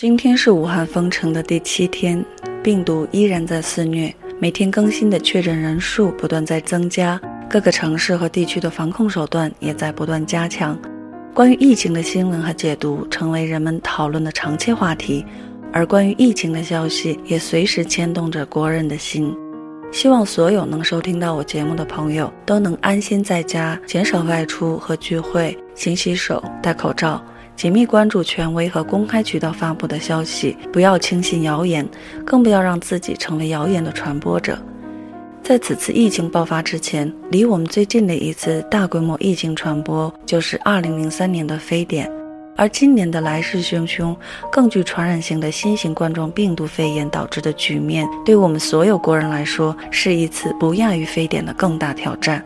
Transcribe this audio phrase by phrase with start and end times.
[0.00, 2.24] 今天是武汉封城的第七天，
[2.62, 10.74] 病毒依然在肆虐，每天更新的确诊人数不断在增加，各个城市和地区的防控手段也在不断加强。
[11.34, 15.22] 关于疫情的新闻和解读成为人们讨论的长期话题，
[15.70, 19.36] 而关于疫情的消息也随时牵动着国人的心。
[19.92, 27.22] 希望所有能收听到我节目的朋友都能安心在家，减少外出和聚会，勤洗手，戴口罩。
[27.60, 31.86] 紧密关注权威和公开渠道发布的消息，不要轻信谣言，
[32.24, 34.58] 更不要让自己成为谣言的传播者。
[35.42, 42.10] 在此次疫情爆发之前，离我们最近的一次大规模疫情传播就是2003年的非典，
[42.56, 44.16] 而今年的来势汹汹、
[44.50, 52.42] 更具传染性的新型冠状病毒肺炎导致的局面，对我们所有国人来说，是一次不亚于非典的更大挑战。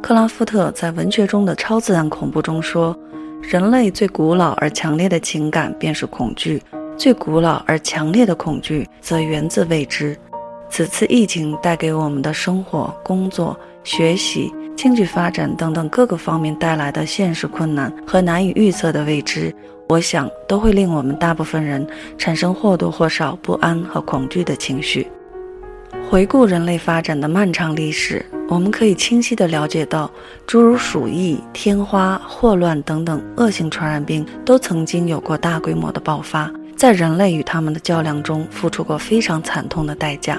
[0.00, 2.96] 克拉夫特在文学中的超自然恐怖中说。
[3.42, 6.62] 人类最古老而强烈的情感便是恐惧，
[6.96, 10.16] 最古老而强烈的恐惧则源自未知。
[10.68, 19.52] 此次疫情带给我们的生活、工作、学习、经济发展等等各个方面带来的现实困难和难以预测的未知，
[19.88, 21.84] 我想都会令我们大部分人
[22.16, 25.08] 产生或多或少不安和恐惧的情绪。
[26.08, 28.24] 回顾人类发展的漫长历史。
[28.50, 30.10] 我们可以清晰地了解到，
[30.44, 40.36] 诸如鼠疫、天花、霍乱等等恶性传染病都曾经有过大规模的爆发，在人类与他们的较量中付出过非常惨痛的代价。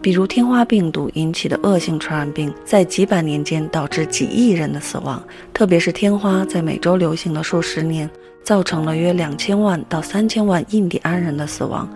[0.00, 5.22] 比如天花病毒引起的恶性传染病，在几百年间导致几亿人的死亡，
[5.52, 8.08] 特别是天花在美洲流行了数十年，
[8.42, 11.86] 造成了约两千万到三千万印第安人的死亡，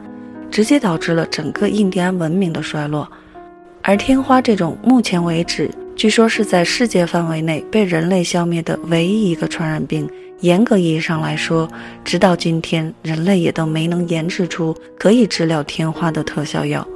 [0.51, 3.11] 直接导致了整个印第安文明的衰落。
[3.83, 10.09] 而天花这种目前为止据说是在世界范围内被人类消灭的唯一一个传染病，
[10.41, 11.69] 严格意义上来说，
[12.05, 16.87] 直到今天人类也都没能研制出可以治疗天花的特效药。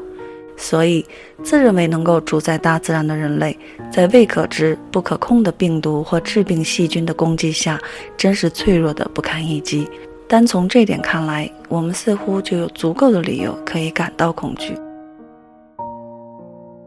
[0.57, 1.05] 所以，
[1.45, 3.57] 自认为能够主宰大自然的人类，
[3.93, 7.79] 在未可知、不可控的病毒或致病细菌的攻击下，
[8.17, 9.87] 真是脆弱的不堪一击。
[10.27, 14.73] 单从这点看来，我们似乎就有足够的理由可以感到恐惧。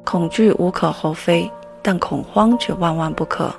[0.09, 1.47] 恐惧无可厚非，
[1.83, 3.53] 但恐慌却万万不可。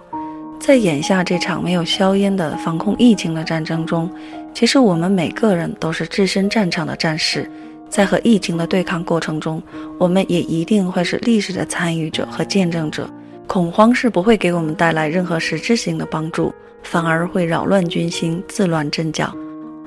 [0.59, 4.11] 在眼下这场没有硝烟的防控疫情的战争中，
[4.53, 7.49] 其实我们每个人都是置身战场的战士，
[7.89, 9.63] 在和疫情的对抗过程中，
[9.97, 13.09] 我们也一定会是历史的参与者和见证者。
[13.47, 19.33] 恐慌是不会给我们带来任何实质性的帮助，反而会扰乱军心，自乱阵脚。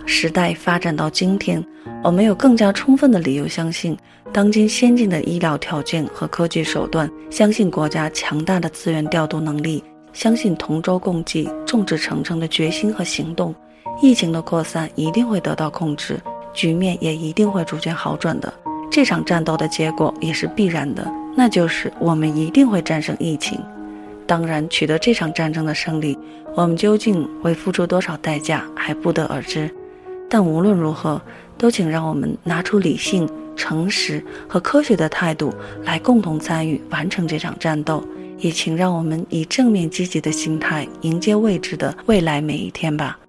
[0.06, 1.62] 时代发展到今天，
[2.04, 3.98] 我们有更加充分的理由相信，
[4.34, 9.82] 当今先进的医疗条件和科技手段，相信国家强大的资源调度能力，
[10.12, 13.56] 相信同舟共济、众志成城的决心和行动，
[14.02, 16.20] 疫情的扩散一定会得到控制，
[16.54, 18.54] 局面也一定会逐渐好转的。
[18.92, 23.58] 这场战斗的结果也是必然的，那就是我们一定会战胜疫情。
[24.28, 26.18] 当然，取得这场战争的胜利，
[26.54, 29.74] 我们究竟会付出多少代价，还不得而知。
[30.34, 31.22] 但无论如何，
[31.60, 38.04] 都请让我们拿出理性、诚实和科学的态度来共同参与完成这场战斗，
[38.40, 43.20] 也请让我们以正面积极的心态迎接未知的未来每一天吧。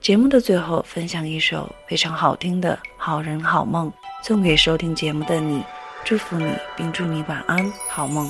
[0.00, 3.88] 节目的最后，分享一首非常好听的《好人好梦》，
[4.26, 5.62] 送给收听节目的你，
[6.04, 8.28] 祝福你，并祝你晚安，好梦。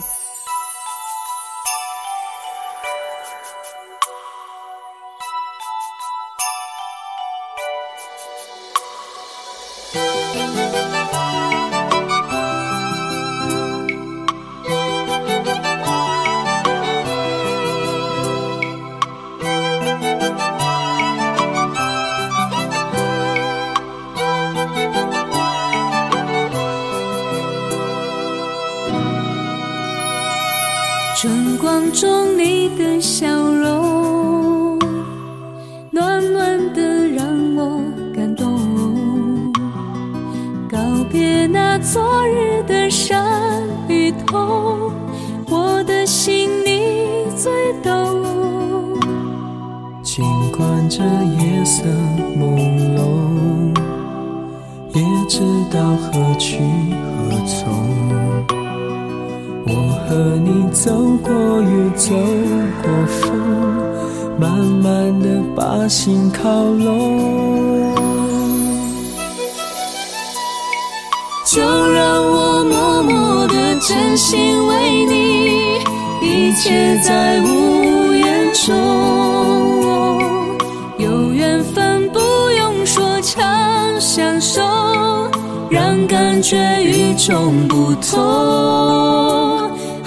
[31.19, 33.96] 春光中你的笑容，
[41.17, 43.27] 别那昨日的伤
[43.89, 44.93] 与痛，
[45.49, 47.51] 我的心你最
[47.83, 49.01] 懂。
[50.03, 50.23] 尽
[50.53, 51.85] 管这夜色
[52.37, 52.59] 朦
[52.99, 53.75] 胧，
[54.93, 55.41] 也知
[55.73, 57.73] 道何去何从。
[59.69, 59.73] 我
[60.07, 60.93] 和你走
[61.23, 62.15] 过雨，走
[62.83, 63.33] 过风，
[64.39, 68.06] 慢慢的把心靠拢。
[71.57, 75.79] 就让我默默的真心为你，
[76.21, 78.75] 一切在无言中。
[80.99, 82.21] 有缘分不
[82.59, 84.61] 用说长相守，
[85.71, 88.21] 让感觉与众不同。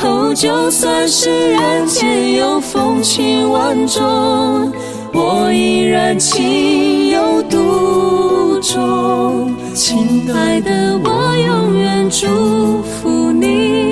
[0.03, 4.71] 哦，就算是人间有风情万种，
[5.11, 9.51] 我依然情有独钟。
[9.79, 13.88] 亲爱的，我永远祝福你，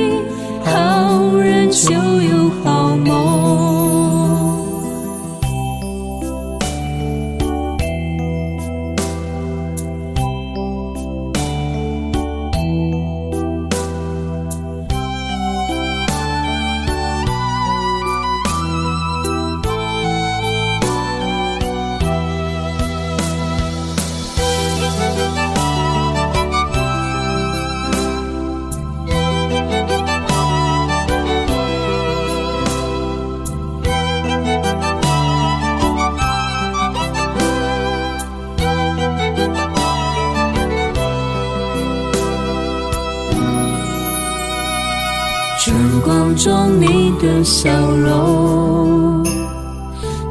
[46.37, 49.23] 中你的笑容，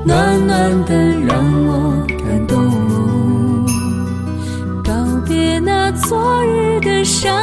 [0.05, 0.94] 暖暖的
[1.26, 2.56] 让我感动。
[4.85, 4.93] 告
[5.26, 7.35] 别那昨日的伤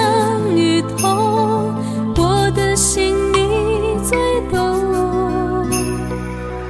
[0.55, 1.75] 与痛，
[2.15, 4.17] 我的心你最
[4.49, 5.69] 懂。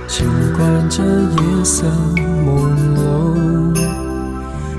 [0.07, 0.25] 尽
[0.57, 1.85] 管这夜色
[2.15, 3.75] 朦胧，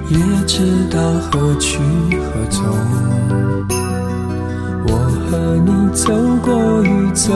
[0.08, 0.18] 也
[0.48, 1.00] 知道
[1.30, 1.78] 何去
[2.18, 2.64] 何从。
[5.34, 7.32] 和你走过雨，走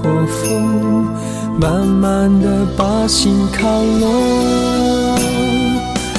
[0.00, 1.04] 过风，
[1.58, 5.18] 慢慢的把心靠拢。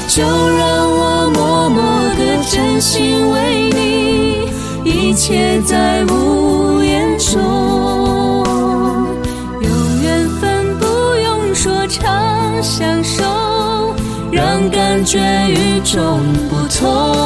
[0.09, 1.81] 就让我默默
[2.15, 4.49] 的真心为你，
[4.83, 7.41] 一切在无言中。
[9.61, 9.69] 有
[10.03, 10.85] 缘分不
[11.23, 13.23] 用说长相守，
[14.33, 16.19] 让感觉与众
[16.49, 17.24] 不同。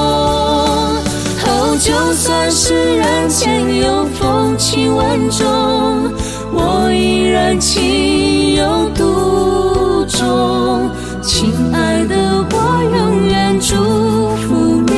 [1.80, 6.12] 就算是人间有风情万种，
[6.52, 10.92] 我依然情有独钟。
[11.22, 12.16] 亲爱的，
[12.52, 13.76] 我永远祝
[14.36, 14.92] 福你，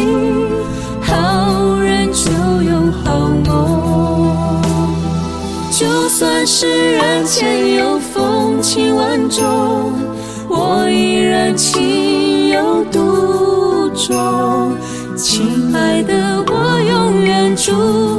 [1.01, 2.31] 好人就
[2.63, 4.59] 有好梦。
[5.71, 9.93] 就算是人间有风情万种，
[10.49, 14.75] 我依然情有独钟。
[15.15, 16.13] 亲爱的，
[17.67, 18.10] 永